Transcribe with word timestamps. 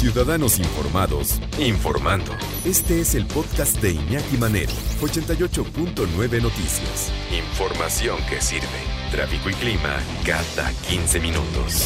Ciudadanos 0.00 0.58
Informados, 0.58 1.42
informando. 1.58 2.32
Este 2.64 3.02
es 3.02 3.14
el 3.14 3.26
podcast 3.26 3.82
de 3.82 3.90
Iñaki 3.90 4.38
Manero, 4.38 4.72
88.9 5.02 6.40
Noticias. 6.40 7.12
Información 7.30 8.16
que 8.26 8.40
sirve. 8.40 8.64
Tráfico 9.10 9.50
y 9.50 9.52
clima 9.52 9.98
cada 10.24 10.72
15 10.88 11.20
minutos. 11.20 11.84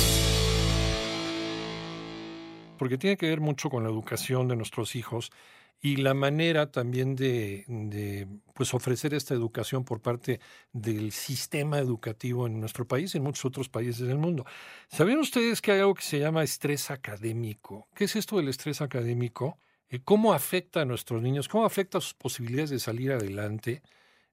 Porque 2.78 2.99
tiene 2.99 3.17
que 3.17 3.31
ver 3.31 3.40
mucho 3.40 3.69
con 3.69 3.82
la 3.82 3.90
educación 3.90 4.46
de 4.46 4.54
nuestros 4.54 4.94
hijos 4.94 5.33
y 5.85 5.96
la 5.96 6.14
manera 6.14 6.72
también 6.72 7.14
de, 7.14 8.26
pues 8.54 8.72
ofrecer 8.72 9.12
esta 9.12 9.35
educación 9.35 9.85
por 9.85 10.00
parte 10.00 10.40
del 10.72 11.12
sistema 11.12 11.78
educativo 11.78 12.46
en 12.46 12.58
nuestro 12.58 12.88
país 12.88 13.14
y 13.14 13.18
en 13.18 13.24
muchos 13.24 13.44
otros 13.44 13.68
países 13.68 14.08
del 14.08 14.17
mundo. 14.17 14.46
¿Sabían 14.88 15.18
ustedes 15.18 15.60
que 15.60 15.72
hay 15.72 15.81
algo 15.81 15.92
que 15.92 16.02
se 16.02 16.18
llama 16.18 16.42
estrés 16.42 16.91
académico? 16.91 17.86
¿Qué 17.95 18.04
es 18.04 18.16
esto 18.16 18.38
del 18.38 18.48
estrés 18.48 18.80
académico? 18.80 19.59
Eh, 19.90 20.00
¿Cómo 20.02 20.32
afecta 20.32 20.80
a 20.80 20.84
nuestros 20.86 21.20
niños? 21.20 21.48
¿Cómo 21.48 21.66
afecta 21.66 21.98
a 21.98 22.01
sus 22.01 22.14
posibilidades 22.14 22.70
de 22.70 22.78
salir 22.78 23.12
adelante, 23.12 23.82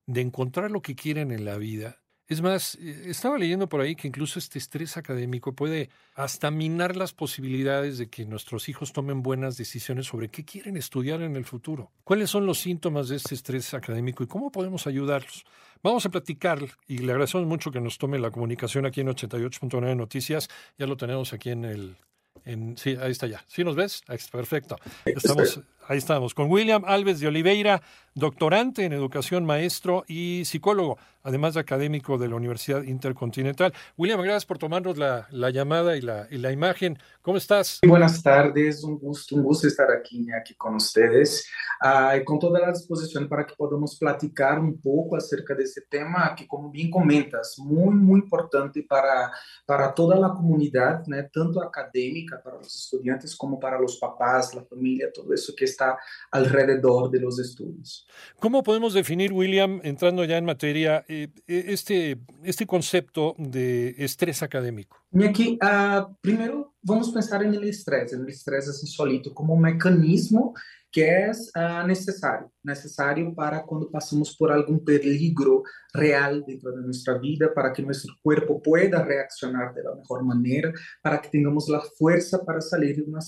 de 0.06 0.22
encontrar 0.22 0.72
lo 0.72 0.82
que 0.82 0.96
quieren 0.96 1.32
en 1.32 1.44
la 1.44 1.58
vida? 1.58 2.01
Es 2.32 2.42
más, 2.42 2.76
eh, 2.76 3.08
estaba 3.08 3.38
leyendo 3.38 3.68
por 3.68 3.82
ahí 3.82 3.94
que 3.94 4.08
incluso 4.08 4.40
este 4.40 4.58
estrés 4.58 4.96
académico 4.96 5.52
puede 5.52 5.90
hasta 6.16 6.50
minar 6.50 6.96
las 6.96 7.12
posibilidades 7.12 7.98
de 7.98 8.08
que 8.08 8.24
nuestros 8.24 8.70
hijos 8.70 8.94
tomen 8.94 9.22
buenas 9.22 9.58
decisiones 9.58 10.06
sobre 10.06 10.30
qué 10.30 10.46
quieren 10.46 10.78
estudiar 10.78 11.22
en 11.24 11.36
el 11.36 11.44
futuro. 11.44 11.92
¿Cuáles 12.06 12.30
son 12.30 12.46
los 12.46 12.58
síntomas 12.58 13.10
de 13.10 13.18
este 13.18 13.36
estrés 13.36 13.74
académico 13.74 14.24
y 14.24 14.28
cómo 14.28 14.50
podemos 14.50 14.88
ayudarlos? 14.88 15.44
Vamos 15.84 16.06
a 16.06 16.10
platicar 16.10 16.62
y 16.88 17.00
le 17.00 17.12
agradecemos 17.12 17.46
mucho 17.46 17.70
que 17.70 17.82
nos 17.82 17.98
tome 17.98 18.18
la 18.18 18.32
comunicación 18.32 18.86
aquí 18.86 19.02
en 19.02 19.08
88.9 19.08 19.98
Noticias. 19.98 20.48
Ya 20.78 20.88
lo 20.88 20.96
tenemos 20.96 21.34
aquí 21.34 21.50
en 21.50 21.66
el... 21.66 21.98
En, 22.46 22.78
sí, 22.78 22.96
ahí 23.02 23.12
está 23.12 23.28
ya. 23.28 23.44
¿Sí 23.50 23.66
nos 23.66 23.76
ves? 23.76 24.04
Perfecto. 24.32 24.78
Estamos, 25.04 25.60
ahí 25.88 25.98
estamos 25.98 26.34
con 26.34 26.50
William 26.50 26.84
Alves 26.86 27.20
de 27.20 27.28
Oliveira, 27.28 27.82
doctorante 28.16 28.86
en 28.86 28.94
educación, 28.94 29.46
maestro 29.46 30.04
y 30.08 30.44
psicólogo 30.46 30.98
además 31.24 31.54
de 31.54 31.60
académico 31.60 32.18
de 32.18 32.28
la 32.28 32.36
Universidad 32.36 32.84
Intercontinental. 32.84 33.74
William, 33.98 34.22
gracias 34.22 34.46
por 34.46 34.58
tomarnos 34.58 34.98
la, 34.98 35.28
llamada 35.52 35.98
y 35.98 36.02
la, 36.02 36.28
y 36.30 36.38
la, 36.38 36.52
imagen. 36.52 36.98
¿Cómo 37.22 37.38
estás? 37.38 37.80
Buenas 37.88 38.22
tardes, 38.22 38.84
un 38.84 38.98
gusto, 38.98 39.36
un 39.36 39.44
gusto 39.44 39.68
estar 39.68 39.92
aquí, 39.92 40.28
aquí 40.32 40.56
con 40.56 40.76
ustedes 40.76 41.48
uh, 41.84 42.18
y 42.18 42.24
con 42.24 42.40
toda 42.40 42.60
la 42.60 42.72
disposición 42.72 43.28
para 43.28 43.46
que 43.46 43.54
podamos 43.56 43.98
platicar 43.98 44.60
un 44.60 44.80
poco 44.80 45.16
acerca 45.16 45.54
de 45.54 45.64
este 45.64 45.82
tema 45.82 46.34
que, 46.36 46.48
como 46.48 46.72
bien 46.72 46.90
comentas, 46.90 47.56
muy, 47.60 47.94
muy 47.94 48.22
importante 48.22 48.84
para, 48.84 49.32
para 49.66 49.94
toda 49.94 50.18
la 50.18 50.30
comunidad, 50.30 51.06
¿no? 51.08 51.18
tanto 51.32 51.62
académica 51.62 52.42
para 52.42 52.58
los 52.58 52.76
estudiantes 52.76 53.36
como 53.36 53.60
para 53.60 53.80
los 53.80 53.98
papás, 53.98 54.56
la 54.56 54.64
familia, 54.64 55.12
todo 55.14 55.34
eso 55.34 55.54
que 55.56 55.66
está 55.72 55.98
alrededor 56.32 57.10
de 57.10 57.20
los 57.20 57.40
estudios. 57.40 58.08
¿Cómo 58.40 58.64
podemos 58.64 58.94
definir, 58.94 59.34
William, 59.34 59.80
entrando 59.84 60.24
ya 60.26 60.38
en 60.38 60.46
materia, 60.46 61.04
eh, 61.08 61.30
eh, 61.48 61.66
este, 61.68 62.18
este 62.44 62.66
concepto 62.66 63.36
de 63.38 63.96
estrés 63.98 64.44
académico? 64.44 65.01
Aqui, 65.14 65.60
uh, 65.62 66.16
primeiro, 66.22 66.68
vamos 66.82 67.12
pensar 67.12 67.44
no 67.44 67.64
estresse, 67.66 68.16
no 68.16 68.30
estresse 68.30 68.70
assim, 68.70 68.88
solito, 68.88 69.34
como 69.34 69.54
um 69.54 69.60
mecanismo 69.60 70.54
que 70.92 71.02
é 71.02 71.32
uh, 71.32 71.88
necessário, 71.88 72.50
necessário 72.64 73.34
para 73.34 73.62
quando 73.62 73.90
passamos 73.90 74.36
por 74.36 74.52
algum 74.52 74.78
perigo 74.78 75.64
real 75.96 76.42
dentro 76.42 76.72
de 76.74 76.86
nossa 76.86 77.18
vida, 77.18 77.50
para 77.50 77.72
que 77.72 77.82
nosso 77.82 78.08
corpo 78.22 78.60
pueda 78.60 79.02
reaccionar 79.02 79.74
de 79.74 79.82
la 79.82 79.96
melhor 79.96 80.24
maneira, 80.24 80.74
para 81.02 81.18
que 81.18 81.32
tenhamos 81.32 81.70
a 81.70 81.82
força 81.98 82.44
para 82.44 82.60
sair 82.60 82.96
de 82.96 83.04
uma, 83.04 83.20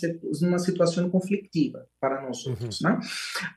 uma 0.41 0.59
situação 0.59 1.09
conflictiva 1.09 1.85
para 2.01 2.21
nós. 2.21 2.45
Uhum. 2.45 2.69
Né? 2.81 2.99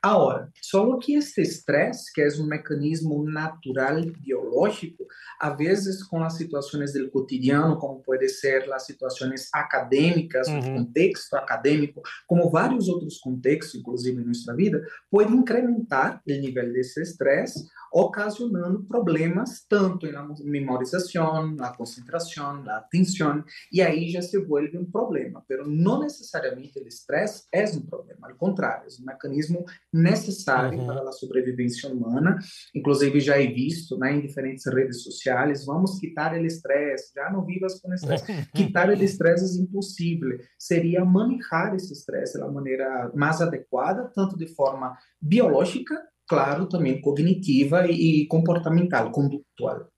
Agora, 0.00 0.50
só 0.62 0.96
que 0.98 1.14
este 1.14 1.42
estresse, 1.42 2.12
que 2.12 2.22
é 2.22 2.28
um 2.38 2.46
mecanismo 2.46 3.24
natural 3.24 4.00
biológico, 4.20 5.04
a 5.40 5.50
vezes 5.50 6.02
com 6.02 6.22
as 6.22 6.34
situações 6.34 6.92
do 6.92 7.10
cotidiano, 7.10 7.78
como 7.78 8.02
pode 8.02 8.28
ser 8.28 8.72
as 8.72 8.84
situações 8.84 9.48
acadêmicas, 9.52 10.48
uhum. 10.48 10.58
o 10.58 10.62
contexto 10.62 11.34
acadêmico, 11.34 12.02
como 12.26 12.50
vários 12.50 12.88
outros 12.88 13.18
contextos, 13.18 13.74
inclusive 13.80 14.20
em 14.20 14.24
nossa 14.24 14.54
vida, 14.54 14.84
pode 15.10 15.32
incrementar 15.32 16.22
o 16.26 16.30
nível 16.30 16.72
desse 16.72 17.00
estresse, 17.00 17.66
ocasionando 17.96 18.84
problemas 18.84 19.64
tanto 19.66 20.10
na 20.12 20.22
memorização, 20.44 21.50
na 21.52 21.74
concentração, 21.74 22.62
na 22.62 22.76
atenção, 22.76 23.42
e 23.72 23.80
aí 23.80 24.10
já 24.10 24.20
se 24.20 24.38
vuelve 24.38 24.76
um 24.76 24.84
problema. 24.84 25.42
Mas 25.48 25.66
não 25.66 26.00
necessariamente 26.00 26.78
o 26.78 26.86
estresse 26.86 27.44
é 27.50 27.64
um 27.64 27.80
problema, 27.80 28.28
ao 28.28 28.36
contrário, 28.36 28.86
é 28.86 29.02
um 29.02 29.06
mecanismo 29.06 29.64
necessário 29.90 30.78
uhum. 30.78 30.86
para 30.86 31.08
a 31.08 31.12
sobrevivência 31.12 31.90
humana. 31.90 32.38
Inclusive, 32.74 33.18
já 33.18 33.40
é 33.40 33.46
visto 33.46 33.96
né, 33.96 34.14
em 34.14 34.20
diferentes 34.20 34.66
redes 34.66 35.02
sociais: 35.02 35.64
vamos 35.64 35.98
quitar 35.98 36.34
o 36.34 36.44
estresse, 36.44 37.14
já 37.14 37.30
não 37.30 37.46
vivas 37.46 37.80
com 37.80 37.94
estresse. 37.94 38.24
quitar 38.54 38.90
o 38.90 38.92
estresse 38.92 39.58
é 39.58 39.62
impossível, 39.62 40.38
seria 40.58 41.02
manejar 41.02 41.74
esse 41.74 41.94
estresse 41.94 42.38
da 42.38 42.46
maneira 42.46 43.10
mais 43.14 43.40
adequada, 43.40 44.12
tanto 44.14 44.36
de 44.36 44.48
forma 44.48 44.94
biológica 45.18 45.98
claro, 46.26 46.68
también 46.68 47.00
cognitiva 47.00 47.84
y 47.88 48.26
comportamental, 48.28 49.10
conductual. 49.10 49.88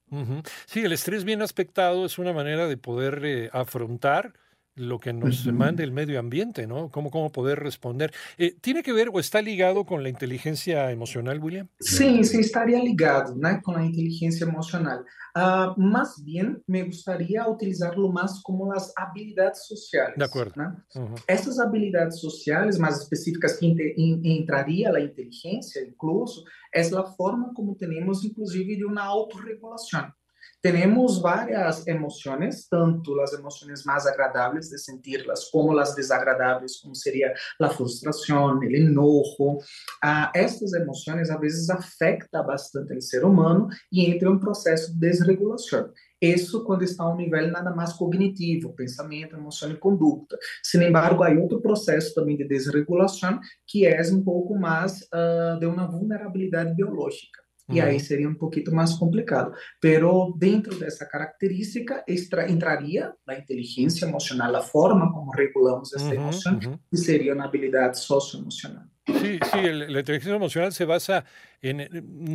Sí, 0.67 0.81
el 0.81 0.93
estrés 0.93 1.25
bien 1.25 1.43
aspectado 1.43 2.07
es 2.07 2.19
una 2.19 2.33
manera 2.33 2.67
de 2.67 2.77
poder 2.79 3.21
eh, 3.25 3.51
afrontar 3.53 4.33
lo 4.79 4.99
que 4.99 5.13
nos 5.13 5.45
demanda 5.45 5.83
el 5.83 5.93
medio 5.93 6.19
ambiente, 6.19 6.67
¿no? 6.67 6.91
Cómo, 6.91 7.11
cómo 7.11 7.31
poder 7.31 7.59
responder. 7.61 8.13
Eh, 8.37 8.55
¿Tiene 8.61 8.83
que 8.83 8.93
ver 8.93 9.11
o 9.13 9.21
está 9.21 9.43
ligado 9.43 9.85
con 9.85 10.03
la 10.03 10.09
inteligencia 10.09 10.91
emocional, 10.91 11.39
William? 11.43 11.69
Sí, 11.81 12.25
sí, 12.25 12.39
estaría 12.39 12.83
ligado 12.83 13.35
¿no? 13.35 13.63
con 13.63 13.77
la 13.77 13.85
inteligencia 13.85 14.47
emocional. 14.47 15.05
Uh, 15.35 15.81
más 15.81 16.23
bien, 16.25 16.63
me 16.67 16.83
gustaría 16.85 17.47
utilizarlo 17.47 18.11
más 18.11 18.41
como 18.43 18.73
las 18.73 18.93
habilidades 18.97 19.67
sociales. 19.67 20.15
De 20.17 20.25
acuerdo. 20.25 20.55
¿no? 20.57 20.85
Uh 20.95 21.09
-huh. 21.09 21.23
Essas 21.27 21.59
habilidades 21.61 22.19
sociales 22.19 22.79
más 22.79 23.03
específicas 23.03 23.57
que 23.59 23.95
entraría 24.25 24.91
la 24.91 25.01
inteligencia, 25.01 25.83
incluso, 25.83 26.45
es 26.73 26.91
la 26.91 27.05
forma 27.05 27.53
como 27.55 27.77
tenemos, 27.77 28.25
inclusive, 28.25 28.77
de 28.77 28.85
una 28.85 29.05
autorregulación. 29.05 30.13
Tenemos 30.61 31.23
varias 31.23 31.87
emociones, 31.87 32.69
tanto 32.69 33.15
las 33.15 33.33
emociones 33.33 33.87
más 33.87 34.07
agradables 34.07 34.69
de 34.71 34.79
sentirlas 34.79 35.49
como 35.53 35.73
las 35.73 35.95
desagradables, 35.95 36.81
como 36.83 36.97
sería 36.97 37.33
la 37.61 37.71
frustración, 37.71 38.65
el 38.65 38.75
enojo. 38.75 39.59
Ah, 40.03 40.33
estas 40.35 40.75
emociones 40.75 41.31
a 41.31 41.39
veces 41.39 41.71
afectam 41.71 42.45
bastante 42.45 42.97
o 42.97 43.01
ser 43.01 43.25
humano 43.25 43.69
e 43.93 44.07
entra 44.11 44.31
um 44.31 44.39
processo 44.39 44.93
de 44.93 44.99
desregulação. 44.99 45.93
Isso 46.21 46.65
quando 46.65 46.83
está 46.83 47.05
a 47.05 47.13
um 47.13 47.17
nível 47.17 47.53
nada 47.53 47.71
mais 47.71 47.93
cognitivo, 47.93 48.75
pensamento, 48.75 49.37
emoção 49.37 49.71
e 49.71 49.77
conduta. 49.77 50.37
Sin 50.65 50.83
embargo, 50.83 51.23
há 51.23 51.31
outro 51.31 51.61
processo 51.61 52.13
também 52.15 52.37
de 52.37 52.45
desregulação 52.45 53.39
que 53.65 53.87
é 53.87 54.03
um 54.13 54.25
pouco 54.25 54.59
mais 54.59 55.03
uh, 55.03 55.59
de 55.61 55.67
uma 55.67 55.87
vulnerabilidade 55.87 56.75
biológica. 56.75 57.48
E 57.71 57.81
aí 57.81 58.01
seria 58.01 58.29
um 58.29 58.35
pouquinho 58.35 58.73
mais 58.73 58.95
complicado. 58.95 59.53
Pero 59.81 60.35
dentro 60.39 60.79
dessa 60.79 61.05
característica 61.07 62.03
extra, 62.07 62.51
entraria 62.51 63.13
a 63.27 63.35
inteligência 63.35 64.07
emocional, 64.07 64.55
a 64.57 64.63
forma 64.63 65.13
como 65.13 65.31
regulamos 65.31 65.93
essa 65.93 66.15
emoção, 66.15 66.59
que 66.59 66.97
seria 66.97 67.35
na 67.35 67.45
habilidade 67.45 67.99
socioemocional. 67.99 68.85
Sí, 69.09 69.39
sí, 69.51 69.59
el, 69.59 69.91
la 69.91 70.01
inteligencia 70.01 70.37
emocional 70.37 70.73
se 70.73 70.85
basa 70.85 71.25
en, 71.63 71.89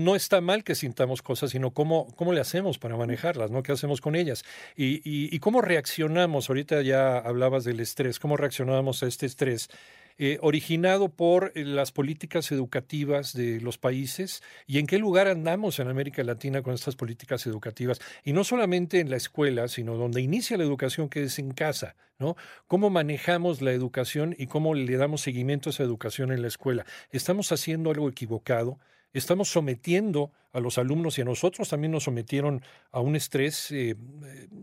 no 0.03 0.15
está 0.15 0.41
mal 0.41 0.63
que 0.63 0.73
sintamos 0.73 1.21
cosas, 1.21 1.51
sino 1.51 1.71
cómo, 1.71 2.07
cómo 2.15 2.33
le 2.33 2.41
hacemos 2.41 2.79
para 2.79 2.97
manejarlas, 2.97 3.51
¿no? 3.51 3.61
¿Qué 3.61 3.71
hacemos 3.71 4.01
con 4.01 4.15
ellas? 4.15 4.43
Y, 4.75 4.95
y, 5.03 5.33
y 5.35 5.39
cómo 5.39 5.61
reaccionamos, 5.61 6.49
ahorita 6.49 6.81
ya 6.81 7.19
hablabas 7.19 7.63
del 7.63 7.79
estrés, 7.79 8.19
cómo 8.19 8.37
reaccionamos 8.37 9.03
a 9.03 9.07
este 9.07 9.27
estrés 9.27 9.69
eh, 10.17 10.37
originado 10.41 11.09
por 11.09 11.51
eh, 11.55 11.63
las 11.63 11.91
políticas 11.91 12.51
educativas 12.51 13.33
de 13.33 13.59
los 13.61 13.77
países 13.77 14.43
y 14.67 14.79
en 14.79 14.87
qué 14.87 14.99
lugar 14.99 15.27
andamos 15.27 15.79
en 15.79 15.87
América 15.87 16.23
Latina 16.23 16.61
con 16.61 16.73
estas 16.73 16.95
políticas 16.95 17.45
educativas. 17.47 17.99
Y 18.23 18.33
no 18.33 18.43
solamente 18.43 18.99
en 18.99 19.09
la 19.09 19.17
escuela, 19.17 19.67
sino 19.67 19.95
donde 19.95 20.21
inicia 20.21 20.57
la 20.57 20.63
educación, 20.63 21.09
que 21.09 21.23
es 21.23 21.39
en 21.39 21.51
casa, 21.51 21.95
¿no? 22.19 22.35
¿Cómo 22.67 22.89
manejamos 22.89 23.61
la 23.61 23.71
educación 23.71 24.35
y 24.37 24.47
cómo 24.47 24.73
le 24.75 24.97
damos 24.97 25.21
seguimiento 25.21 25.69
a 25.69 25.71
esa 25.71 25.83
educación 25.83 26.31
en 26.31 26.41
la 26.41 26.47
escuela? 26.47 26.85
¿Estamos 27.11 27.51
haciendo 27.51 27.91
algo 27.91 28.09
equivocado? 28.09 28.79
Estamos 29.13 29.49
sometiendo 29.49 30.31
a 30.51 30.59
los 30.59 30.77
alumnos 30.77 31.17
y 31.17 31.21
a 31.21 31.25
nosotros 31.25 31.69
también 31.69 31.91
nos 31.91 32.03
sometieron 32.03 32.61
a 32.91 32.99
un 32.99 33.15
estrés, 33.15 33.71
eh, 33.71 33.95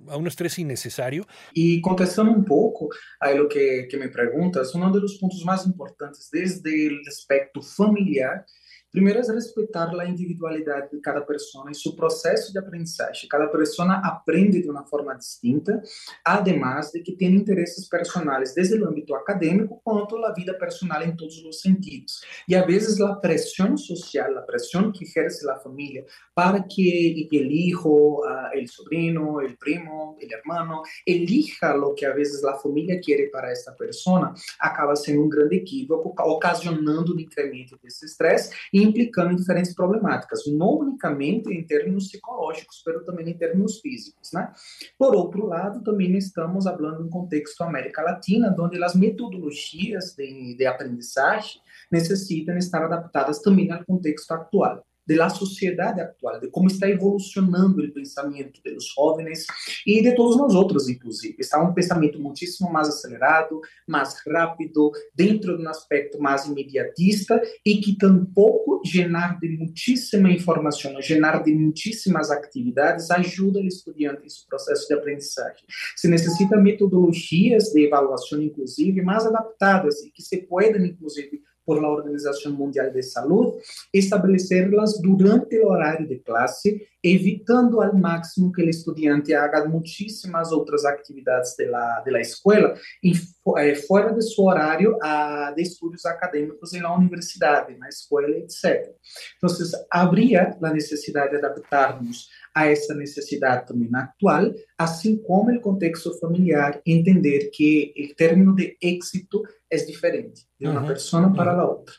a 0.08 0.16
un 0.16 0.26
estrés 0.26 0.58
innecesario. 0.58 1.26
Y 1.52 1.80
contestando 1.80 2.32
un 2.32 2.44
poco 2.44 2.88
a 3.18 3.32
lo 3.32 3.48
que, 3.48 3.86
que 3.90 3.96
me 3.96 4.08
preguntas, 4.08 4.74
uno 4.74 4.90
de 4.92 5.00
los 5.00 5.18
puntos 5.18 5.44
más 5.44 5.66
importantes 5.66 6.28
desde 6.30 6.86
el 6.86 7.00
aspecto 7.08 7.62
familiar 7.62 8.44
Primeiro 8.92 9.20
é 9.20 9.32
respeitar 9.32 9.88
a 9.88 10.08
individualidade 10.08 10.90
de 10.90 11.00
cada 11.00 11.20
pessoa 11.20 11.70
e 11.70 11.74
seu 11.74 11.92
processo 11.92 12.52
de 12.52 12.58
aprendizagem. 12.58 13.28
Cada 13.28 13.46
pessoa 13.46 14.00
aprende 14.04 14.60
de 14.60 14.68
uma 14.68 14.84
forma 14.84 15.14
distinta, 15.14 15.80
además 16.24 16.90
de 16.90 17.00
que 17.00 17.12
tem 17.12 17.34
interesses 17.36 17.88
personais, 17.88 18.52
desde 18.52 18.74
o 18.80 18.88
âmbito 18.88 19.14
acadêmico 19.14 19.80
quanto 19.84 20.16
a 20.24 20.32
vida 20.32 20.54
personal 20.54 21.02
em 21.04 21.14
todos 21.14 21.38
os 21.44 21.60
sentidos. 21.60 22.20
E 22.48 22.56
a 22.56 22.66
vezes 22.66 23.00
a 23.00 23.14
pressão 23.14 23.76
social, 23.76 24.36
a 24.36 24.42
pressão 24.42 24.90
que 24.90 25.04
exerce 25.04 25.48
a 25.48 25.56
família 25.56 26.04
para 26.34 26.60
que 26.60 27.28
o 27.30 27.34
hijo, 27.36 27.88
o 27.88 28.68
sobrinho, 28.68 29.38
o 29.38 29.56
primo, 29.56 30.16
o 30.16 30.18
hermano, 30.20 30.82
elija 31.06 31.76
o 31.76 31.94
que 31.94 32.04
a 32.04 32.12
vezes 32.12 32.42
a 32.42 32.54
família 32.54 33.00
quer 33.00 33.30
para 33.30 33.52
esta 33.52 33.70
pessoa, 33.70 34.34
acaba 34.58 34.96
sendo 34.96 35.22
um 35.22 35.28
grande 35.28 35.56
equívoco, 35.56 36.12
ocasionando 36.22 37.14
um 37.14 37.20
incremento 37.20 37.78
desse 37.82 38.04
estresse 38.04 38.50
implicando 38.82 39.32
em 39.32 39.36
diferentes 39.36 39.74
problemáticas, 39.74 40.42
não 40.46 40.78
unicamente 40.78 41.48
em 41.50 41.64
termos 41.64 42.08
psicológicos, 42.08 42.82
mas 42.86 43.04
também 43.04 43.30
em 43.30 43.36
termos 43.36 43.80
físicos, 43.80 44.30
né? 44.32 44.52
Por 44.98 45.14
outro 45.14 45.46
lado, 45.46 45.82
também 45.82 46.16
estamos 46.16 46.64
falando 46.64 47.06
em 47.06 47.10
contexto 47.10 47.62
América 47.62 48.02
Latina, 48.02 48.54
onde 48.58 48.82
as 48.82 48.94
metodologias 48.94 50.14
de, 50.14 50.56
de 50.56 50.66
aprendizagem 50.66 51.60
necessitam 51.90 52.56
estar 52.56 52.84
adaptadas 52.84 53.40
também 53.40 53.70
ao 53.70 53.84
contexto 53.84 54.30
atual 54.32 54.84
de 55.10 55.16
la 55.16 55.28
sociedade 55.28 56.00
atual, 56.00 56.38
de 56.38 56.48
como 56.48 56.68
está 56.68 56.88
evolucionando 56.88 57.82
o 57.82 57.92
pensamento 57.92 58.60
dos 58.62 58.94
jovens 58.94 59.44
e 59.84 60.00
de 60.00 60.14
todos 60.14 60.36
nós 60.36 60.54
outros, 60.54 60.88
inclusive. 60.88 61.34
Está 61.40 61.60
um 61.60 61.74
pensamento 61.74 62.20
muitíssimo 62.20 62.72
mais 62.72 62.86
acelerado, 62.86 63.60
mais 63.88 64.14
rápido, 64.24 64.92
dentro 65.12 65.58
de 65.58 65.64
um 65.64 65.68
aspecto 65.68 66.20
mais 66.20 66.46
imediatista 66.46 67.42
e 67.66 67.80
que 67.80 67.98
tampouco 67.98 68.80
llenar 68.86 69.40
de 69.40 69.48
muitíssima 69.48 70.30
informação, 70.30 70.94
llenar 71.00 71.42
de 71.42 71.52
muitíssimas 71.52 72.30
atividades 72.30 73.10
ajuda 73.10 73.58
o 73.58 73.66
estudante 73.66 74.30
seu 74.30 74.46
processo 74.48 74.86
de 74.86 74.94
aprendizagem. 74.94 75.64
Se 75.96 76.06
necessita 76.06 76.56
metodologias 76.56 77.72
de 77.72 77.92
avaliação, 77.92 78.40
inclusive, 78.40 79.02
mais 79.02 79.26
adaptadas 79.26 80.04
e 80.04 80.10
que 80.12 80.22
se 80.22 80.36
podem, 80.42 80.86
inclusive, 80.86 81.42
por 81.70 81.80
la 81.80 81.88
Organización 81.88 82.54
Mundial 82.54 82.92
de 82.92 83.00
Salud, 83.00 83.54
estabelecerlas 83.92 85.00
durante 85.00 85.54
el 85.54 85.66
horario 85.66 86.04
de 86.08 86.20
clase, 86.20 86.88
evitando 87.00 87.80
al 87.80 87.96
máximo 87.96 88.50
que 88.50 88.62
el 88.62 88.70
estudiante 88.70 89.36
haga 89.36 89.64
muchísimas 89.66 90.52
otras 90.52 90.84
actividades 90.84 91.54
de 91.56 91.66
la, 91.66 92.02
de 92.04 92.10
la 92.10 92.20
escuela 92.22 92.74
y 93.00 93.12
eh, 93.12 93.76
fuera 93.76 94.10
de 94.10 94.20
su 94.20 94.44
horario 94.44 94.96
uh, 94.96 95.54
de 95.54 95.62
estudios 95.62 96.04
académicos 96.06 96.74
en 96.74 96.82
la 96.82 96.92
universidad, 96.92 97.70
en 97.70 97.78
la 97.78 97.88
escuela, 97.88 98.36
etc. 98.36 98.90
Entonces, 99.34 99.72
habría 99.88 100.58
la 100.60 100.72
necesidad 100.72 101.30
de 101.30 101.38
adaptarnos 101.38 102.28
a 102.54 102.66
essa 102.66 102.94
necessidade 102.94 103.66
também 103.66 103.88
atual, 103.94 104.52
assim 104.76 105.16
como 105.16 105.50
o 105.52 105.60
contexto 105.60 106.18
familiar, 106.18 106.80
entender 106.84 107.50
que 107.50 107.92
o 108.12 108.14
término 108.16 108.54
de 108.54 108.76
êxito 108.82 109.42
é 109.70 109.76
diferente 109.76 110.46
de 110.58 110.66
uma 110.66 110.86
pessoa 110.86 111.32
para 111.32 111.52
a 111.52 111.64
outra. 111.64 111.94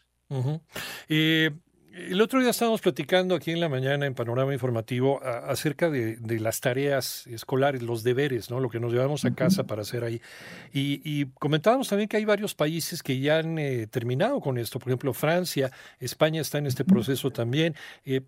E 1.09 1.51
El 1.93 2.21
otro 2.21 2.39
día 2.39 2.51
estábamos 2.51 2.79
platicando 2.79 3.35
aquí 3.35 3.51
en 3.51 3.59
la 3.59 3.67
mañana 3.67 4.05
en 4.05 4.13
Panorama 4.13 4.53
Informativo 4.53 5.21
acerca 5.21 5.89
de, 5.89 6.17
las 6.39 6.61
tareas 6.61 7.27
escolares, 7.27 7.81
los 7.81 8.01
deberes, 8.01 8.49
¿no? 8.49 8.61
Lo 8.61 8.69
que 8.69 8.79
nos 8.79 8.93
llevamos 8.93 9.25
a 9.25 9.35
casa 9.35 9.65
para 9.65 9.81
hacer 9.81 10.05
ahí. 10.05 10.21
Y, 10.71 11.25
comentábamos 11.39 11.89
también 11.89 12.07
que 12.07 12.15
hay 12.15 12.23
varios 12.23 12.55
países 12.55 13.03
que 13.03 13.19
ya 13.19 13.39
han 13.39 13.59
eh, 13.59 13.87
terminado 13.87 14.39
con 14.39 14.57
esto. 14.57 14.79
Por 14.79 14.87
ejemplo, 14.87 15.13
Francia, 15.13 15.69
España 15.99 16.39
está 16.39 16.59
en 16.59 16.67
este 16.67 16.85
proceso 16.85 17.29
también. 17.29 17.75
Eh, 18.05 18.21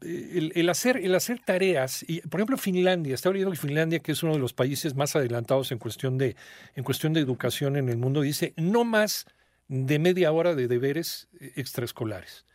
el, 0.54 0.68
hacer, 0.68 0.98
el 0.98 1.16
hacer 1.16 1.40
tareas, 1.40 2.04
y 2.06 2.20
por 2.20 2.42
ejemplo, 2.42 2.58
Finlandia, 2.58 3.16
está 3.16 3.30
oyendo 3.30 3.52
que 3.52 3.58
Finlandia, 3.58 4.00
que 4.00 4.12
es 4.12 4.24
uno 4.24 4.34
de 4.34 4.40
los 4.40 4.52
países 4.52 4.94
más 4.94 5.16
adelantados 5.16 5.72
en 5.72 5.78
cuestión 5.78 6.18
de, 6.18 6.36
en 6.76 6.84
cuestión 6.84 7.14
de 7.14 7.22
educación 7.22 7.78
en 7.78 7.88
el 7.88 7.96
mundo, 7.96 8.22
dice 8.22 8.54
no 8.58 8.84
más 8.84 9.26
de 9.70 10.00
media 10.00 10.34
hora 10.34 10.54
de 10.54 10.68
deberes 10.68 11.30
eh, 11.40 11.54
extraescolares. 11.56 12.46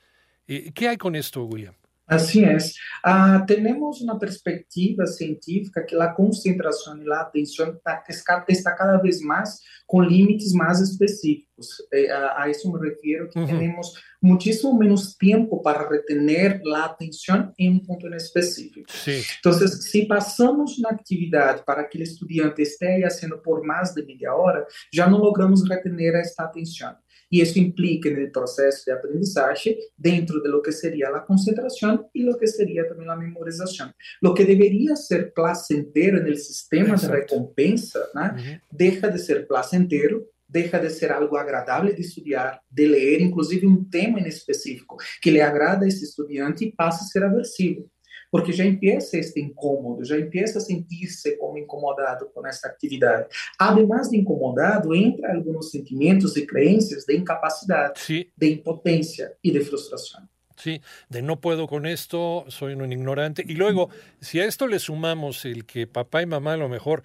¿Qué 0.49 0.89
hay 0.89 0.97
con 0.97 1.15
esto, 1.15 1.45
William? 1.45 1.75
Assim 2.09 2.43
é. 2.43 2.57
Ah, 3.05 3.45
temos 3.47 4.01
uma 4.01 4.19
perspectiva 4.19 5.07
científica 5.07 5.85
que 5.85 5.95
a 5.95 6.09
concentração 6.09 6.97
e 7.03 7.13
a 7.13 7.21
atenção 7.21 7.75
está, 7.75 8.03
está 8.49 8.73
cada 8.75 8.97
vez 8.97 9.21
mais 9.21 9.61
com 9.87 10.03
limites 10.03 10.53
mais 10.53 10.81
específicos. 10.81 11.69
Eh, 11.93 12.11
a, 12.11 12.43
a, 12.43 12.51
isso 12.51 12.71
me 12.73 12.79
refiro 12.79 13.29
que 13.29 13.39
uhum. 13.39 13.47
temos 13.47 13.93
muitíssimo 14.23 14.79
menos 14.79 15.15
tempo 15.17 15.61
para 15.63 15.89
retener 15.89 16.61
a 16.75 16.85
atenção 16.87 17.53
em 17.59 17.71
um 17.71 17.79
ponto 17.79 18.07
específico. 18.15 18.91
Sim. 18.91 19.23
Então, 19.39 19.53
se 19.53 20.07
passamos 20.07 20.79
na 20.79 20.91
atividade 20.91 21.63
para 21.65 21.85
que 21.85 21.99
o 21.99 22.03
estudante 22.03 22.63
esteja 22.63 23.11
fazendo 23.11 23.39
por 23.39 23.65
mais 23.65 23.93
de 23.93 24.05
meia 24.05 24.35
hora, 24.35 24.67
já 24.93 25.09
não 25.09 25.19
logramos 25.19 25.67
retener 25.69 26.15
esta 26.15 26.45
atenção. 26.45 26.95
Y 27.31 27.41
eso 27.41 27.59
implica 27.59 28.09
en 28.09 28.17
el 28.19 28.31
proceso 28.31 28.83
de 28.87 28.93
aprendizaje 28.93 29.79
dentro 29.97 30.41
de 30.41 30.49
lo 30.49 30.63
que 30.63 30.73
sería 30.73 31.11
la 31.11 31.25
concentración 31.25 32.07
y 32.13 32.23
lo 32.23 32.37
que 32.39 32.47
sería 32.47 32.87
también 32.87 33.09
la 33.09 33.17
memorización. 33.17 33.93
Lo 34.21 34.35
que 34.35 34.45
debería 34.45 34.97
ser 34.97 35.33
placentero 35.33 36.19
en 36.19 36.27
el 36.27 36.39
sistema 36.39 36.95
Exacto. 36.95 37.09
de 37.09 37.21
recompensa, 37.21 38.01
¿no? 38.15 38.23
uh 38.23 38.25
-huh. 38.25 38.61
deja 38.71 39.09
de 39.09 39.19
ser 39.19 39.47
placentero 39.47 40.27
deja 40.49 40.79
de 40.79 40.89
ser 40.89 41.13
algo 41.13 41.37
agradável 41.37 41.95
de 41.95 42.01
estudar, 42.01 42.63
de 42.71 42.87
ler, 42.87 43.21
inclusive 43.21 43.67
um 43.67 43.85
tema 43.85 44.19
em 44.19 44.27
específico 44.27 44.97
que 45.21 45.31
lhe 45.31 45.43
agrada 45.43 45.85
a 45.85 45.89
esse 45.89 46.05
estudante 46.05 46.65
e 46.65 46.73
passa 46.73 47.05
a 47.05 47.07
ser 47.07 47.23
aversivo 47.23 47.91
porque 48.31 48.53
já 48.53 48.65
empieza 48.65 49.19
este 49.19 49.41
incômodo, 49.41 50.05
já 50.05 50.19
empieza 50.19 50.59
a 50.59 50.63
sentir-se 50.63 51.37
como 51.37 51.59
incomodado 51.59 52.31
com 52.35 52.47
esta 52.47 52.69
atividade. 52.69 53.29
Además 53.59 54.11
de 54.11 54.19
incomodado, 54.19 54.95
entra 54.95 55.33
alguns 55.33 55.71
sentimentos 55.71 56.37
e 56.37 56.47
crenças 56.47 57.05
de 57.05 57.17
incapacidade, 57.17 57.99
sí. 58.01 58.31
de 58.37 58.51
impotência 58.51 59.35
e 59.43 59.51
de 59.51 59.61
frustração. 59.61 60.29
Sí, 60.57 60.83
de 61.09 61.23
no 61.23 61.41
puedo 61.41 61.69
con 61.69 61.87
esto, 61.87 62.45
soy 62.49 62.75
un 62.75 62.93
ignorante. 62.93 63.45
Y 63.47 63.55
luego, 63.55 63.91
si 64.21 64.41
a 64.41 64.45
esto 64.45 64.67
le 64.67 64.81
sumamos 64.81 65.45
el 65.45 65.65
que 65.65 65.87
papá 65.87 66.23
y 66.23 66.27
mamá 66.27 66.55
a 66.55 66.57
lo 66.57 66.69
mejor 66.69 67.05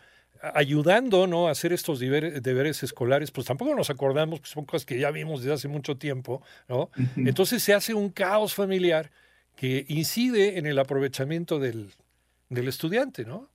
ayudando 0.56 1.28
¿no? 1.28 1.48
a 1.48 1.52
hacer 1.52 1.72
estos 1.72 2.00
deberes, 2.00 2.84
escolares, 2.84 3.32
pues 3.32 3.48
tampoco 3.48 3.76
nos 3.76 3.90
acordamos, 3.90 4.40
pues 4.42 4.52
son 4.52 4.66
cosas 4.66 4.86
que 4.86 5.00
ya 5.00 5.10
vimos 5.12 5.42
desde 5.42 5.54
hace 5.54 5.68
mucho 5.70 5.98
tiempo, 5.98 6.42
¿no? 6.68 6.90
Entonces 7.16 7.64
se 7.64 7.74
hace 7.74 7.94
un 7.94 8.10
caos 8.10 8.54
familiar 8.54 9.10
que 9.56 9.86
incide 9.88 10.58
en 10.58 10.66
el 10.66 10.80
aprovechamiento 10.80 11.60
del, 11.60 11.90
del 12.50 12.68
estudiante, 12.68 13.26
¿no? 13.26 13.54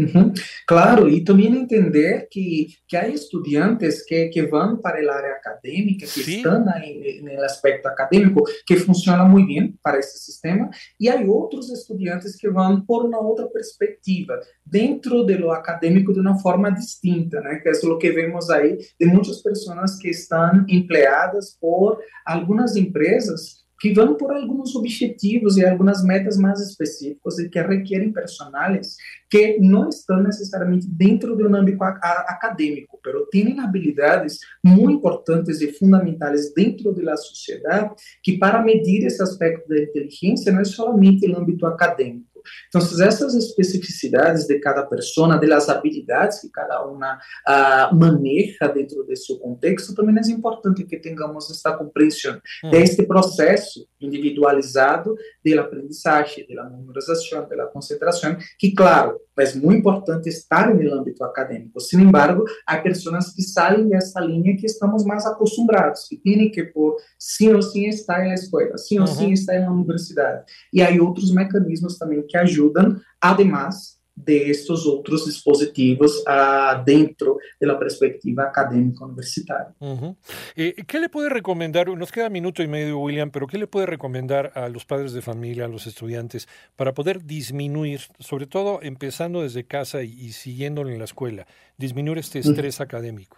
Uhum. 0.00 0.32
Claro, 0.66 1.08
e 1.08 1.22
também 1.22 1.54
entender 1.54 2.26
que, 2.30 2.68
que 2.88 2.96
há 2.96 3.08
estudantes 3.08 4.02
que, 4.02 4.28
que 4.28 4.42
vão 4.46 4.78
para 4.78 4.98
a 4.98 5.14
área 5.14 5.32
acadêmica, 5.32 6.06
que 6.06 6.22
Sim. 6.22 6.36
estão 6.36 6.64
no 6.64 7.42
aspecto 7.42 7.86
acadêmico, 7.86 8.42
que 8.66 8.76
funciona 8.76 9.24
muito 9.24 9.48
bem 9.48 9.74
para 9.82 9.98
esse 9.98 10.18
sistema, 10.18 10.70
e 10.98 11.08
há 11.08 11.20
outros 11.20 11.70
estudantes 11.70 12.36
que 12.36 12.48
vão 12.48 12.80
por 12.80 13.04
uma 13.04 13.20
outra 13.20 13.46
perspectiva, 13.48 14.40
dentro 14.64 15.22
do 15.24 15.50
acadêmico 15.50 16.12
de 16.14 16.20
uma 16.20 16.38
forma 16.38 16.70
distinta, 16.70 17.40
né? 17.40 17.56
que 17.56 17.68
é 17.68 17.72
o 17.72 17.98
que 17.98 18.10
vemos 18.10 18.48
aí 18.48 18.78
de 18.98 19.06
muitas 19.06 19.42
pessoas 19.42 19.96
que 19.96 20.08
estão 20.08 20.64
empregadas 20.68 21.56
por 21.60 22.00
algumas 22.24 22.76
empresas 22.76 23.60
que 23.80 23.94
vão 23.94 24.14
por 24.14 24.30
alguns 24.30 24.76
objetivos 24.76 25.56
e 25.56 25.64
algumas 25.64 26.04
metas 26.04 26.36
mais 26.36 26.60
específicas 26.60 27.38
e 27.38 27.48
que 27.48 27.60
requerem 27.60 28.12
personagens 28.12 28.96
que 29.30 29.58
não 29.58 29.88
estão 29.88 30.22
necessariamente 30.22 30.86
dentro 30.86 31.34
de 31.36 31.46
um 31.46 31.54
âmbito 31.54 31.82
acadêmico, 31.82 33.00
mas 33.02 33.28
têm 33.30 33.58
habilidades 33.58 34.38
muito 34.62 34.92
importantes 34.92 35.60
e 35.62 35.72
fundamentais 35.72 36.52
dentro 36.52 36.92
da 36.92 37.16
sociedade 37.16 37.94
que 38.22 38.36
para 38.36 38.62
medir 38.62 39.06
esse 39.06 39.22
aspecto 39.22 39.66
da 39.68 39.80
inteligência 39.80 40.52
não 40.52 40.60
é 40.60 40.64
somente 40.64 41.26
no 41.26 41.38
âmbito 41.38 41.64
acadêmico, 41.64 42.26
então, 42.68 42.80
essas 42.80 43.34
especificidades 43.34 44.46
de 44.46 44.58
cada 44.60 44.84
pessoa, 44.86 45.38
das 45.38 45.68
habilidades 45.68 46.40
que 46.40 46.48
cada 46.50 46.84
uma 46.84 47.16
uh, 47.16 47.94
maneja 47.94 48.68
dentro 48.68 49.04
de 49.04 49.16
seu 49.16 49.38
contexto, 49.38 49.94
também 49.94 50.14
é 50.16 50.30
importante 50.30 50.84
que 50.84 50.98
tenhamos 50.98 51.50
esta 51.50 51.76
compreensão 51.76 52.40
hum. 52.64 52.70
deste 52.70 53.02
processo 53.02 53.86
individualizado 54.00 55.14
da 55.44 55.60
aprendizagem, 55.60 56.46
da 56.54 56.64
memorização, 56.64 57.48
da 57.48 57.66
concentração, 57.66 58.36
que, 58.58 58.72
claro, 58.72 59.20
é 59.38 59.54
muito 59.54 59.78
importante 59.78 60.28
estar 60.28 60.74
no 60.74 60.94
âmbito 60.94 61.24
acadêmico. 61.24 61.80
Sin 61.80 62.00
embargo, 62.00 62.44
há 62.66 62.78
pessoas 62.78 63.32
que 63.32 63.42
saem 63.42 63.88
dessa 63.88 64.20
linha 64.20 64.56
que 64.56 64.66
estamos 64.66 65.04
mais 65.04 65.24
acostumados, 65.26 66.06
que 66.08 66.16
têm 66.16 66.50
que 66.50 66.64
por 66.64 66.96
sim 67.18 67.52
ou 67.52 67.62
sim 67.62 67.86
estar 67.86 68.24
na 68.24 68.34
escola, 68.34 68.76
sim 68.76 68.98
ou 68.98 69.06
sim 69.06 69.32
estar 69.32 69.58
na 69.60 69.70
universidade. 69.70 70.44
E 70.72 70.82
há 70.82 70.90
outros 71.02 71.32
mecanismos 71.32 71.96
também 71.96 72.26
que 72.26 72.36
ajudam, 72.36 73.00
además 73.20 73.99
de 74.24 74.50
estos 74.50 74.86
otros 74.86 75.26
dispositivos 75.26 76.24
uh, 76.26 76.82
dentro 76.84 77.38
de 77.58 77.66
la 77.66 77.78
perspectiva 77.78 78.44
académica 78.44 79.04
universitaria. 79.04 79.74
Uh 79.78 79.98
-huh. 79.98 80.16
eh, 80.56 80.74
¿Qué 80.86 80.98
le 80.98 81.08
puede 81.08 81.28
recomendar? 81.28 81.88
Nos 81.88 82.12
queda 82.12 82.28
minuto 82.28 82.62
y 82.62 82.68
medio, 82.68 82.98
William, 82.98 83.30
pero 83.30 83.46
¿qué 83.46 83.58
le 83.58 83.66
puede 83.66 83.86
recomendar 83.86 84.52
a 84.54 84.68
los 84.68 84.84
padres 84.84 85.12
de 85.12 85.22
familia, 85.22 85.64
a 85.64 85.68
los 85.68 85.86
estudiantes, 85.86 86.48
para 86.76 86.92
poder 86.94 87.24
disminuir, 87.24 88.00
sobre 88.18 88.46
todo 88.46 88.80
empezando 88.82 89.42
desde 89.42 89.64
casa 89.64 90.02
y, 90.02 90.12
y 90.12 90.32
siguiéndolo 90.32 90.90
en 90.90 90.98
la 90.98 91.04
escuela, 91.04 91.46
disminuir 91.78 92.18
este 92.18 92.38
estrés 92.38 92.78
uh 92.78 92.82
-huh. 92.82 92.86
académico? 92.86 93.36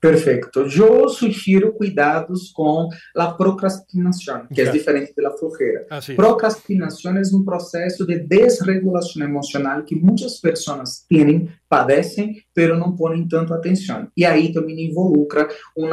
Perfeito. 0.00 0.60
Eu 0.60 1.08
sugiro 1.08 1.72
cuidados 1.72 2.50
com 2.52 2.88
a 3.16 3.32
procrastinação, 3.32 4.46
que 4.52 4.60
é 4.60 4.70
diferente 4.70 5.12
da 5.16 5.30
flojera. 5.32 5.86
Ah, 5.90 6.00
sí. 6.00 6.14
Procrastinação 6.14 7.16
é 7.16 7.22
um 7.34 7.44
processo 7.44 8.06
de 8.06 8.18
desregulação 8.18 9.22
emocional 9.22 9.82
que 9.82 9.96
muitas 9.96 10.38
pessoas 10.40 11.04
têm, 11.08 11.50
padecem, 11.68 12.36
pero 12.54 12.78
não 12.78 12.94
põem 12.94 13.26
tanto 13.26 13.52
atenção. 13.52 14.08
E 14.16 14.24
aí 14.24 14.52
também 14.52 14.88
involucra 14.88 15.48
um 15.76 15.88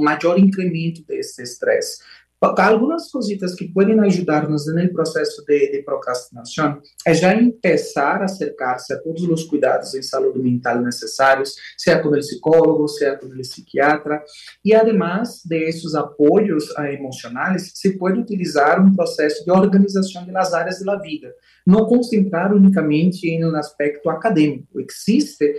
maior 0.00 0.38
incremento 0.38 1.02
desse 1.06 1.42
estresse. 1.42 2.02
Algumas 2.40 3.10
cositas 3.10 3.54
que 3.54 3.68
podem 3.68 4.00
ajudar-nos 4.00 4.66
no 4.66 4.92
processo 4.92 5.44
de, 5.44 5.72
de, 5.72 5.84
é 7.06 7.14
já 7.14 7.34
começar 7.34 8.22
a 8.22 8.24
acercar-se 8.24 8.94
a 8.94 8.98
todos 8.98 9.22
os 9.24 9.44
cuidados 9.44 9.94
em 9.94 10.02
saúde 10.02 10.38
mental 10.38 10.80
necessários, 10.80 11.54
seja 11.76 12.00
com 12.00 12.08
o 12.08 12.12
psicólogo, 12.12 12.88
seja 12.88 13.16
com 13.16 13.26
o 13.26 13.38
psiquiatra, 13.40 14.24
e 14.64 14.74
además 14.74 15.42
de 15.44 15.68
esses 15.68 15.94
apoios 15.94 16.74
emocionais, 16.78 17.72
se 17.74 17.98
pode 17.98 18.18
utilizar 18.18 18.82
um 18.82 18.94
processo 18.94 19.44
de 19.44 19.50
organização 19.50 20.26
das 20.26 20.54
áreas 20.54 20.82
da 20.82 20.96
vida, 20.96 21.34
não 21.66 21.84
concentrar 21.84 22.54
unicamente 22.54 23.28
em 23.28 23.44
um 23.44 23.54
aspecto 23.54 24.08
acadêmico. 24.08 24.80
Existe 24.80 25.54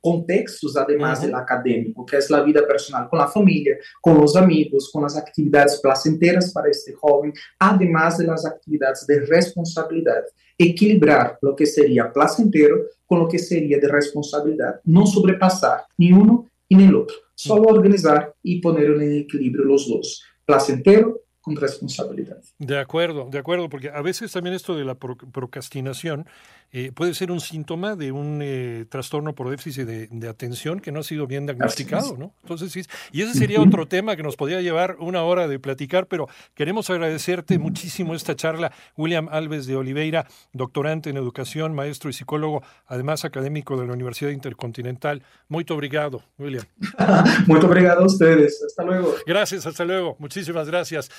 contextos 0.00 0.76
además 0.76 1.22
del 1.22 1.34
académico, 1.34 2.06
que 2.06 2.16
es 2.16 2.30
la 2.30 2.42
vida 2.42 2.66
personal 2.66 3.08
con 3.08 3.18
la 3.18 3.28
familia, 3.28 3.76
con 4.00 4.18
los 4.18 4.36
amigos, 4.36 4.90
con 4.92 5.02
las 5.02 5.16
actividades 5.16 5.80
placenteras 5.80 6.52
para 6.52 6.70
este 6.70 6.92
joven, 6.92 7.32
además 7.58 8.18
de 8.18 8.26
las 8.26 8.44
actividades 8.46 9.06
de 9.06 9.20
responsabilidad. 9.20 10.24
Equilibrar 10.56 11.38
lo 11.40 11.56
que 11.56 11.66
sería 11.66 12.12
placentero 12.12 12.76
con 13.06 13.20
lo 13.20 13.28
que 13.28 13.38
sería 13.38 13.78
de 13.78 13.88
responsabilidad. 13.88 14.80
No 14.84 15.06
sobrepasar 15.06 15.84
ni 15.96 16.12
uno 16.12 16.46
ni 16.68 16.84
el 16.84 16.94
otro. 16.94 17.16
Solo 17.34 17.68
organizar 17.68 18.34
y 18.42 18.60
poner 18.60 18.90
en 18.90 19.20
equilibrio 19.20 19.64
los 19.64 19.88
dos. 19.88 20.22
Placentero 20.44 21.20
con 21.40 21.56
responsabilidad. 21.56 22.42
De 22.58 22.78
acuerdo, 22.78 23.28
de 23.30 23.38
acuerdo, 23.38 23.68
porque 23.68 23.88
a 23.88 24.02
veces 24.02 24.30
también 24.32 24.54
esto 24.54 24.76
de 24.76 24.84
la 24.84 24.94
procrastinación 24.94 26.26
eh, 26.72 26.92
puede 26.94 27.14
ser 27.14 27.32
un 27.32 27.40
síntoma 27.40 27.96
de 27.96 28.12
un 28.12 28.40
eh, 28.42 28.86
trastorno 28.88 29.34
por 29.34 29.50
déficit 29.50 29.86
de, 29.86 30.06
de, 30.06 30.28
atención 30.28 30.80
que 30.80 30.92
no 30.92 31.00
ha 31.00 31.02
sido 31.02 31.26
bien 31.26 31.46
diagnosticado, 31.46 32.16
¿no? 32.16 32.32
Entonces, 32.42 32.70
sí, 32.70 32.82
y 33.10 33.22
ese 33.22 33.34
sería 33.34 33.60
otro 33.60 33.88
tema 33.88 34.14
que 34.14 34.22
nos 34.22 34.36
podría 34.36 34.60
llevar 34.60 34.96
una 35.00 35.24
hora 35.24 35.48
de 35.48 35.58
platicar, 35.58 36.06
pero 36.06 36.28
queremos 36.54 36.88
agradecerte 36.88 37.58
muchísimo 37.58 38.14
esta 38.14 38.36
charla. 38.36 38.72
William 38.96 39.28
Alves 39.30 39.66
de 39.66 39.76
Oliveira, 39.76 40.26
doctorante 40.52 41.10
en 41.10 41.16
educación, 41.16 41.74
maestro 41.74 42.08
y 42.08 42.12
psicólogo, 42.12 42.62
además 42.86 43.24
académico 43.24 43.76
de 43.80 43.86
la 43.86 43.92
Universidad 43.92 44.30
Intercontinental. 44.30 45.22
Muy 45.48 45.66
obrigado, 45.70 46.22
William. 46.38 46.64
Muy 47.46 47.58
obrigado 47.60 48.02
a 48.02 48.06
ustedes. 48.06 48.62
Hasta 48.64 48.84
luego. 48.84 49.14
Gracias, 49.26 49.66
hasta 49.66 49.84
luego. 49.84 50.16
Muchísimas 50.18 50.68
gracias. 50.68 51.10